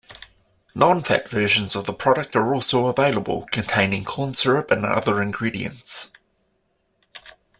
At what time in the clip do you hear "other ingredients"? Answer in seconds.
4.83-6.11